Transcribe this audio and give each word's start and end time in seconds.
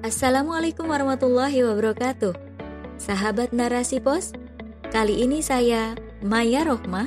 Assalamualaikum 0.00 0.88
warahmatullahi 0.88 1.60
wabarakatuh. 1.60 2.32
Sahabat 2.96 3.52
Narasi 3.52 4.00
Pos, 4.00 4.32
kali 4.88 5.28
ini 5.28 5.44
saya, 5.44 5.92
Maya 6.24 6.64
Rohmah, 6.64 7.04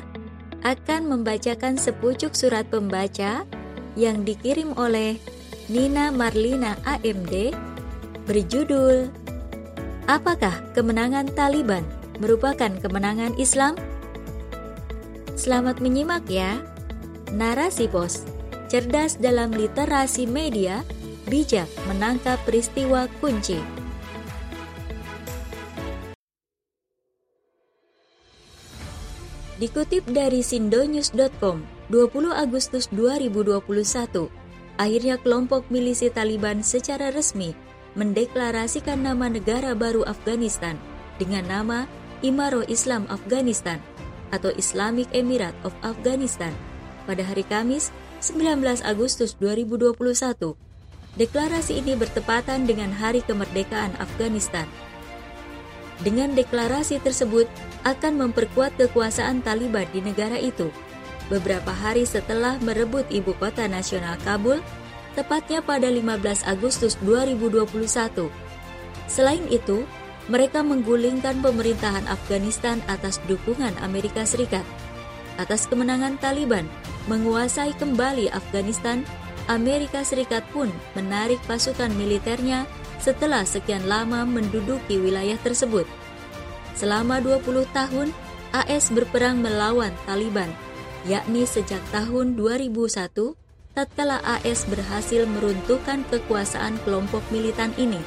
akan 0.62 1.10
membacakan 1.10 1.82
sepucuk 1.82 2.38
surat 2.38 2.70
pembaca 2.70 3.50
yang 3.98 4.22
dikirim 4.22 4.78
oleh 4.78 5.18
Nina 5.74 6.14
Marlina 6.14 6.78
AMD 6.86 7.58
berjudul 8.30 9.10
Apakah 10.06 10.62
kemenangan 10.78 11.34
Taliban 11.34 11.82
merupakan 12.22 12.70
kemenangan 12.78 13.34
Islam? 13.42 13.74
Selamat 15.34 15.82
menyimak 15.82 16.30
ya. 16.30 16.62
Narasi 17.34 17.90
Pos, 17.90 18.22
cerdas 18.70 19.18
dalam 19.18 19.50
literasi 19.50 20.30
media, 20.30 20.86
bijak 21.28 21.70
menangkap 21.88 22.40
peristiwa 22.44 23.08
kunci. 23.24 23.60
Dikutip 29.62 30.04
dari 30.12 30.44
sindonews.com, 30.44 31.64
20 31.88 32.36
Agustus 32.36 32.92
2021, 32.92 34.28
akhirnya 34.76 35.16
kelompok 35.22 35.64
milisi 35.72 36.12
Taliban 36.12 36.66
secara 36.66 37.14
resmi 37.14 37.56
mendeklarasikan 37.94 39.06
nama 39.06 39.30
negara 39.30 39.78
baru 39.78 40.02
Afghanistan 40.10 40.76
dengan 41.22 41.46
nama 41.46 41.80
Imaro 42.26 42.66
Islam 42.66 43.06
Afghanistan 43.08 43.78
atau 44.34 44.50
Islamic 44.58 45.06
Emirate 45.14 45.56
of 45.62 45.72
Afghanistan 45.86 46.52
pada 47.06 47.22
hari 47.22 47.46
Kamis 47.46 47.94
19 48.26 48.66
Agustus 48.82 49.38
2021 49.38 50.73
Deklarasi 51.14 51.78
ini 51.78 51.94
bertepatan 51.94 52.66
dengan 52.66 52.90
Hari 52.90 53.22
Kemerdekaan 53.22 53.94
Afghanistan. 54.02 54.66
Dengan 56.02 56.34
deklarasi 56.34 56.98
tersebut 57.06 57.46
akan 57.86 58.18
memperkuat 58.18 58.74
kekuasaan 58.82 59.46
Taliban 59.46 59.86
di 59.94 60.02
negara 60.02 60.42
itu. 60.42 60.74
Beberapa 61.30 61.70
hari 61.70 62.10
setelah 62.10 62.58
merebut 62.66 63.06
ibu 63.14 63.38
kota 63.38 63.70
nasional 63.70 64.18
Kabul, 64.26 64.58
tepatnya 65.14 65.62
pada 65.62 65.86
15 65.86 66.50
Agustus 66.50 66.98
2021. 67.06 68.34
Selain 69.06 69.46
itu, 69.54 69.86
mereka 70.26 70.66
menggulingkan 70.66 71.46
pemerintahan 71.46 72.10
Afghanistan 72.10 72.82
atas 72.90 73.22
dukungan 73.30 73.78
Amerika 73.86 74.26
Serikat. 74.26 74.66
Atas 75.38 75.70
kemenangan 75.70 76.18
Taliban 76.18 76.66
menguasai 77.06 77.78
kembali 77.78 78.34
Afghanistan 78.34 79.06
Amerika 79.52 80.08
Serikat 80.08 80.48
pun 80.56 80.72
menarik 80.96 81.40
pasukan 81.44 81.92
militernya 82.00 82.64
setelah 83.04 83.44
sekian 83.44 83.84
lama 83.84 84.24
menduduki 84.24 84.96
wilayah 84.96 85.36
tersebut. 85.44 85.84
Selama 86.80 87.20
20 87.20 87.68
tahun, 87.76 88.16
AS 88.56 88.94
berperang 88.96 89.44
melawan 89.44 89.92
Taliban, 90.08 90.48
yakni 91.04 91.44
sejak 91.44 91.84
tahun 91.92 92.40
2001 92.40 93.36
tatkala 93.74 94.22
AS 94.24 94.64
berhasil 94.70 95.28
meruntuhkan 95.28 96.06
kekuasaan 96.08 96.80
kelompok 96.88 97.26
militan 97.34 97.76
ini. 97.76 98.00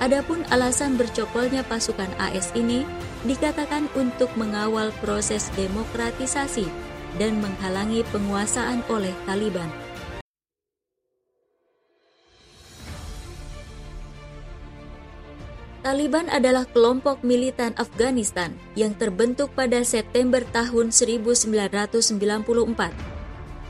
Adapun 0.00 0.46
alasan 0.48 0.96
bercokolnya 0.96 1.60
pasukan 1.66 2.08
AS 2.16 2.54
ini 2.56 2.86
dikatakan 3.28 3.90
untuk 3.98 4.32
mengawal 4.38 4.94
proses 5.04 5.52
demokratisasi 5.58 6.64
dan 7.18 7.36
menghalangi 7.42 8.06
penguasaan 8.08 8.80
oleh 8.88 9.12
Taliban. 9.28 9.89
Taliban 15.80 16.28
adalah 16.28 16.68
kelompok 16.68 17.24
militan 17.24 17.72
Afghanistan 17.80 18.52
yang 18.76 18.92
terbentuk 19.00 19.48
pada 19.56 19.80
September 19.80 20.44
tahun 20.52 20.92
1994. 20.92 22.20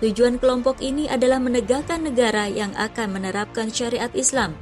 Tujuan 0.02 0.34
kelompok 0.42 0.82
ini 0.82 1.06
adalah 1.06 1.38
menegakkan 1.38 2.02
negara 2.02 2.50
yang 2.50 2.74
akan 2.74 3.14
menerapkan 3.14 3.70
syariat 3.70 4.10
Islam. 4.10 4.58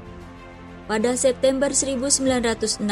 Pada 0.85 1.17
September 1.17 1.73
1906, 1.73 2.85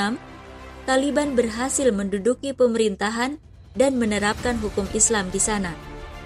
Taliban 0.89 1.37
berhasil 1.37 1.93
menduduki 1.93 2.57
pemerintahan 2.57 3.37
dan 3.77 3.93
menerapkan 4.01 4.57
hukum 4.57 4.89
Islam 4.97 5.29
di 5.29 5.43
sana. 5.43 5.77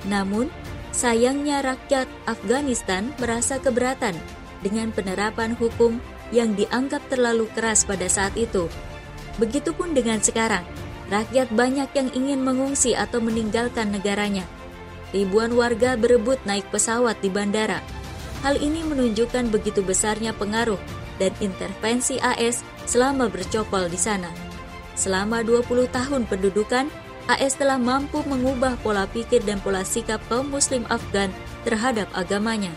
Namun, 0.06 0.46
sayangnya 0.94 1.66
rakyat 1.66 2.06
Afghanistan 2.30 3.10
merasa 3.18 3.58
keberatan 3.58 4.14
dengan 4.62 4.94
penerapan 4.94 5.58
hukum 5.58 5.98
yang 6.30 6.54
dianggap 6.54 7.02
terlalu 7.10 7.46
keras 7.52 7.86
pada 7.86 8.06
saat 8.06 8.34
itu. 8.38 8.66
Begitupun 9.38 9.94
dengan 9.94 10.18
sekarang, 10.18 10.62
rakyat 11.10 11.50
banyak 11.54 11.90
yang 11.94 12.08
ingin 12.14 12.40
mengungsi 12.42 12.94
atau 12.94 13.18
meninggalkan 13.18 13.90
negaranya. 13.90 14.46
Ribuan 15.10 15.54
warga 15.58 15.98
berebut 15.98 16.38
naik 16.46 16.70
pesawat 16.70 17.18
di 17.18 17.30
bandara. 17.30 17.82
Hal 18.46 18.56
ini 18.56 18.86
menunjukkan 18.86 19.50
begitu 19.50 19.82
besarnya 19.82 20.32
pengaruh 20.32 20.78
dan 21.20 21.34
intervensi 21.42 22.16
AS 22.22 22.64
selama 22.86 23.28
bercokol 23.28 23.90
di 23.90 23.98
sana. 24.00 24.30
Selama 24.96 25.44
20 25.44 25.90
tahun 25.92 26.24
pendudukan, 26.30 26.88
AS 27.28 27.54
telah 27.58 27.76
mampu 27.76 28.24
mengubah 28.24 28.80
pola 28.80 29.04
pikir 29.06 29.44
dan 29.44 29.60
pola 29.60 29.84
sikap 29.84 30.18
kaum 30.32 30.48
muslim 30.48 30.88
Afgan 30.88 31.30
terhadap 31.62 32.08
agamanya. 32.16 32.72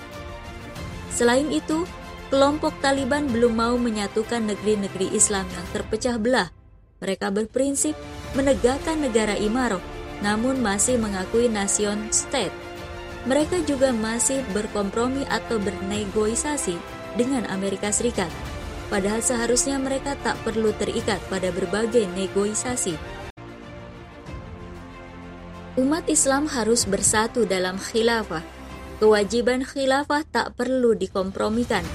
Selain 1.14 1.48
itu, 1.50 1.88
kelompok 2.34 2.74
Taliban 2.82 3.30
belum 3.30 3.54
mau 3.54 3.78
menyatukan 3.78 4.42
negeri-negeri 4.50 5.14
Islam 5.14 5.46
yang 5.54 5.66
terpecah 5.70 6.18
belah. 6.18 6.50
Mereka 6.98 7.30
berprinsip 7.30 7.94
menegakkan 8.34 9.06
negara 9.06 9.38
Imaroh, 9.38 9.86
namun 10.26 10.58
masih 10.58 10.98
mengakui 10.98 11.46
nasion 11.46 12.10
state. 12.10 12.50
Mereka 13.30 13.70
juga 13.70 13.94
masih 13.94 14.42
berkompromi 14.50 15.30
atau 15.30 15.62
bernegosiasi 15.62 16.74
dengan 17.14 17.46
Amerika 17.54 17.94
Serikat. 17.94 18.34
Padahal 18.90 19.22
seharusnya 19.22 19.78
mereka 19.78 20.18
tak 20.26 20.34
perlu 20.42 20.74
terikat 20.74 21.22
pada 21.30 21.54
berbagai 21.54 22.10
negosiasi. 22.18 22.98
Umat 25.78 26.10
Islam 26.10 26.50
harus 26.50 26.90
bersatu 26.90 27.46
dalam 27.46 27.78
khilafah. 27.78 28.42
Kewajiban 28.98 29.62
khilafah 29.62 30.26
tak 30.26 30.58
perlu 30.58 30.98
dikompromikan 30.98 31.86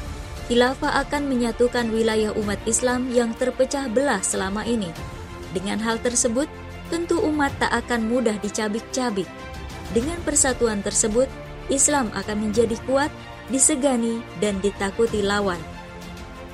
khilafah 0.49 1.05
akan 1.05 1.29
menyatukan 1.29 1.93
wilayah 1.93 2.33
umat 2.41 2.57
Islam 2.65 3.13
yang 3.13 3.37
terpecah 3.37 3.93
belah 3.93 4.25
selama 4.25 4.65
ini. 4.65 4.89
Dengan 5.53 5.77
hal 5.85 6.01
tersebut, 6.01 6.49
tentu 6.89 7.21
umat 7.21 7.53
tak 7.61 7.69
akan 7.85 8.09
mudah 8.09 8.41
dicabik-cabik. 8.41 9.29
Dengan 9.93 10.17
persatuan 10.25 10.81
tersebut, 10.81 11.29
Islam 11.69 12.09
akan 12.17 12.49
menjadi 12.49 12.81
kuat, 12.89 13.13
disegani, 13.53 14.25
dan 14.41 14.57
ditakuti 14.65 15.21
lawan. 15.21 15.61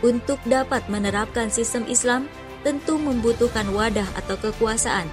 Untuk 0.02 0.42
dapat 0.42 0.82
menerapkan 0.90 1.48
sistem 1.54 1.86
Islam, 1.86 2.26
tentu 2.66 2.98
membutuhkan 2.98 3.70
wadah 3.70 4.06
atau 4.18 4.34
kekuasaan. 4.42 5.06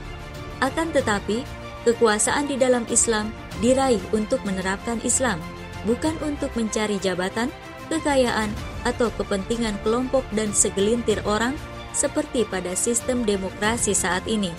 Akan 0.58 0.90
tetapi, 0.90 1.46
kekuasaan 1.86 2.50
di 2.50 2.58
dalam 2.58 2.86
Islam 2.90 3.30
diraih 3.62 4.02
untuk 4.10 4.42
menerapkan 4.42 4.98
Islam, 5.06 5.38
bukan 5.86 6.18
untuk 6.26 6.50
mencari 6.58 6.98
jabatan, 6.98 7.50
kekayaan, 7.90 8.50
atau 8.84 9.14
kepentingan 9.16 9.78
kelompok 9.86 10.26
dan 10.34 10.52
segelintir 10.56 11.22
orang 11.28 11.54
seperti 11.92 12.48
pada 12.48 12.74
sistem 12.74 13.28
demokrasi 13.28 13.92
saat 13.92 14.24
ini. 14.26 14.52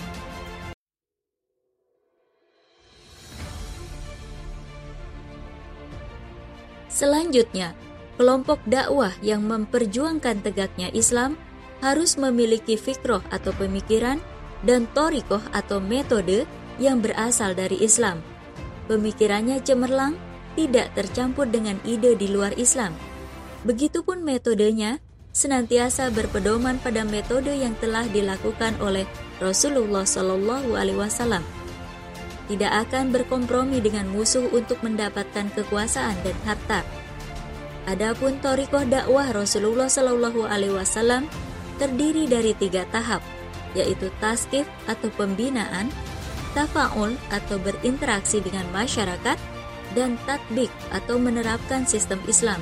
Selanjutnya, 6.93 7.73
kelompok 8.21 8.61
dakwah 8.69 9.11
yang 9.25 9.43
memperjuangkan 9.49 10.45
tegaknya 10.45 10.93
Islam 10.93 11.35
harus 11.83 12.15
memiliki 12.15 12.79
fikroh 12.79 13.25
atau 13.33 13.51
pemikiran 13.57 14.23
dan 14.63 14.87
torikoh 14.95 15.43
atau 15.51 15.83
metode 15.83 16.47
yang 16.79 17.03
berasal 17.03 17.59
dari 17.59 17.81
Islam. 17.83 18.23
Pemikirannya 18.87 19.59
cemerlang, 19.65 20.15
tidak 20.55 20.93
tercampur 20.93 21.49
dengan 21.49 21.81
ide 21.83 22.13
di 22.15 22.29
luar 22.29 22.53
Islam 22.61 22.93
Begitupun 23.63 24.27
metodenya 24.27 24.99
senantiasa 25.31 26.11
berpedoman 26.11 26.83
pada 26.83 27.07
metode 27.07 27.55
yang 27.55 27.79
telah 27.79 28.03
dilakukan 28.11 28.75
oleh 28.83 29.07
Rasulullah 29.39 30.03
Shallallahu 30.03 30.75
Alaihi 30.75 30.99
Wasallam. 30.99 31.47
Tidak 32.51 32.69
akan 32.69 33.15
berkompromi 33.15 33.79
dengan 33.79 34.11
musuh 34.11 34.51
untuk 34.51 34.83
mendapatkan 34.83 35.47
kekuasaan 35.55 36.19
dan 36.27 36.37
harta. 36.43 36.83
Adapun 37.87 38.43
torikoh 38.43 38.83
dakwah 38.83 39.31
Rasulullah 39.31 39.87
Shallallahu 39.87 40.43
Alaihi 40.43 40.75
Wasallam 40.75 41.31
terdiri 41.79 42.27
dari 42.27 42.59
tiga 42.59 42.83
tahap, 42.91 43.23
yaitu 43.79 44.11
taskif 44.19 44.67
atau 44.91 45.07
pembinaan, 45.15 45.87
tafaul 46.51 47.15
atau 47.31 47.63
berinteraksi 47.63 48.43
dengan 48.43 48.67
masyarakat, 48.75 49.39
dan 49.95 50.19
tatbik 50.27 50.69
atau 50.91 51.15
menerapkan 51.15 51.87
sistem 51.87 52.19
Islam. 52.27 52.59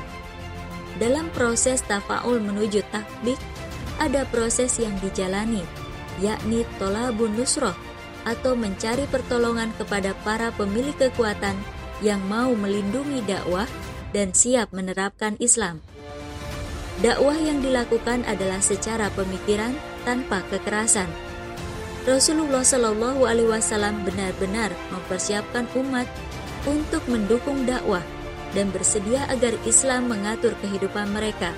Dalam 0.98 1.30
proses 1.30 1.84
tafaul 1.86 2.42
menuju 2.42 2.82
takbik, 2.90 3.38
ada 4.00 4.24
proses 4.32 4.80
yang 4.80 4.96
dijalani, 4.98 5.62
yakni 6.18 6.64
tolabun 6.80 7.36
nusroh, 7.36 7.76
atau 8.24 8.56
mencari 8.56 9.04
pertolongan 9.08 9.70
kepada 9.76 10.16
para 10.26 10.50
pemilik 10.56 10.96
kekuatan 10.96 11.56
yang 12.00 12.20
mau 12.26 12.52
melindungi 12.56 13.20
dakwah 13.28 13.68
dan 14.10 14.32
siap 14.32 14.72
menerapkan 14.72 15.36
Islam. 15.38 15.84
Dakwah 17.00 17.36
yang 17.36 17.64
dilakukan 17.64 18.28
adalah 18.28 18.60
secara 18.60 19.08
pemikiran 19.16 19.72
tanpa 20.04 20.44
kekerasan. 20.52 21.08
Rasulullah 22.04 22.64
Shallallahu 22.64 23.24
Alaihi 23.24 23.48
Wasallam 23.48 24.04
benar-benar 24.04 24.72
mempersiapkan 24.92 25.68
umat 25.76 26.08
untuk 26.68 27.00
mendukung 27.08 27.64
dakwah 27.64 28.04
dan 28.56 28.74
bersedia 28.74 29.26
agar 29.30 29.54
Islam 29.66 30.10
mengatur 30.10 30.54
kehidupan 30.58 31.10
mereka, 31.14 31.54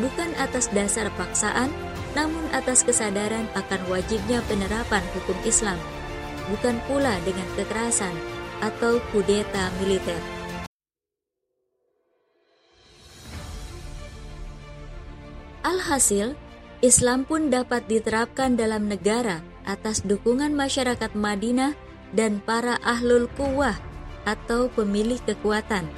bukan 0.00 0.32
atas 0.40 0.72
dasar 0.72 1.12
paksaan, 1.14 1.68
namun 2.14 2.46
atas 2.54 2.86
kesadaran 2.86 3.50
akan 3.58 3.80
wajibnya 3.90 4.40
penerapan 4.46 5.02
hukum 5.18 5.36
Islam, 5.42 5.76
bukan 6.48 6.78
pula 6.86 7.18
dengan 7.26 7.46
kekerasan 7.58 8.14
atau 8.62 9.02
kudeta 9.10 9.68
militer. 9.82 10.18
Alhasil, 15.64 16.36
Islam 16.84 17.24
pun 17.24 17.48
dapat 17.48 17.88
diterapkan 17.88 18.60
dalam 18.60 18.92
negara 18.92 19.40
atas 19.64 20.04
dukungan 20.04 20.52
masyarakat 20.52 21.16
Madinah 21.16 21.72
dan 22.12 22.44
para 22.44 22.76
ahlul 22.84 23.26
kuwah 23.32 23.74
atau 24.28 24.68
pemilik 24.72 25.20
kekuatan. 25.24 25.88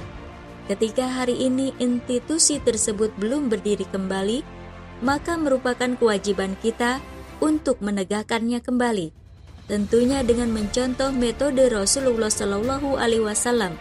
Ketika 0.67 1.07
hari 1.07 1.47
ini 1.47 1.71
institusi 1.79 2.59
tersebut 2.59 3.15
belum 3.15 3.47
berdiri 3.47 3.87
kembali, 3.87 4.43
maka 4.99 5.39
merupakan 5.39 5.87
kewajiban 5.95 6.59
kita 6.59 6.99
untuk 7.39 7.79
menegakkannya 7.79 8.59
kembali. 8.59 9.15
Tentunya 9.71 10.23
dengan 10.27 10.51
mencontoh 10.51 11.15
metode 11.15 11.71
Rasulullah 11.71 12.31
Shallallahu 12.31 12.99
Alaihi 12.99 13.23
Wasallam 13.23 13.79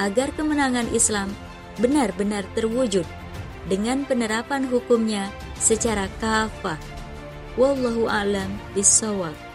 agar 0.00 0.32
kemenangan 0.32 0.88
Islam 0.96 1.28
benar-benar 1.76 2.48
terwujud 2.56 3.04
dengan 3.68 4.08
penerapan 4.08 4.64
hukumnya 4.68 5.28
secara 5.60 6.08
kafah. 6.20 6.80
Wallahu 7.60 8.08
a'lam 8.08 8.48
bishawab. 8.72 9.51